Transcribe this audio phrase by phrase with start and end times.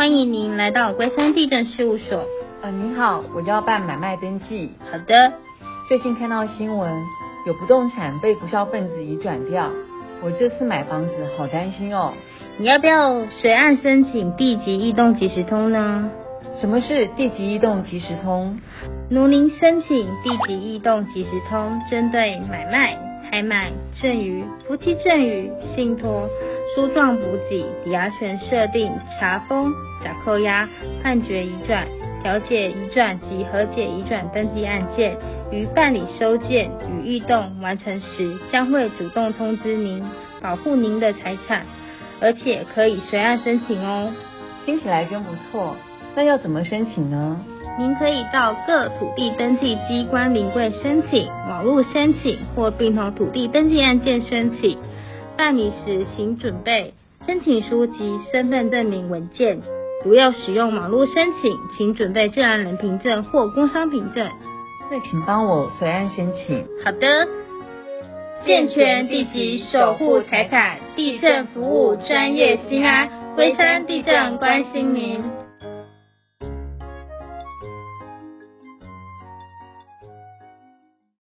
[0.00, 2.24] 欢迎您来到龟山地政事务所。
[2.62, 4.70] 呃，您好，我要办买卖登记。
[4.90, 5.34] 好的。
[5.90, 6.90] 最近看到新闻，
[7.46, 9.70] 有不动产被不肖分子移转掉，
[10.22, 12.14] 我这次买房子好担心哦。
[12.56, 16.10] 你要不要随案申请地籍异动即时通呢？
[16.58, 18.58] 什么是地籍异动即时通？
[19.10, 22.96] 如您申请地籍异动即时通，针对买卖、
[23.28, 23.70] 拍卖、
[24.00, 26.26] 赠与、夫妻赠与、信托、
[26.74, 29.72] 书状补给、抵押权设定、查封、
[30.04, 30.68] 假扣押、
[31.02, 31.86] 判决移转、
[32.22, 35.16] 调解移转及和解移转登记案件，
[35.50, 40.04] 于办理收件与异动完成时，将会主动通知您，
[40.40, 41.66] 保护您的财产，
[42.20, 44.12] 而且可以随案申请哦。
[44.64, 45.74] 听起来真不错。
[46.14, 47.40] 那要怎么申请呢？
[47.78, 54.78] 您可以到各土地登记机关临柜申请、网络申请或并同土地登记案件申请。
[55.40, 56.92] 办理时请准备
[57.26, 59.58] 申请书及身份证明文件。
[60.04, 64.28] 如要使用网络申请，请准备自然人凭证或工商凭证。
[64.90, 66.66] 那请帮我随案申请。
[66.84, 67.26] 好的。
[68.44, 75.39] 健全地籍守护财产，地震服务专业心安，龟山地震关心您。